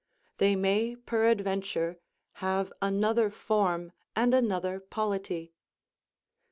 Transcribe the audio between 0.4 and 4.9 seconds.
may peradventure have another form and another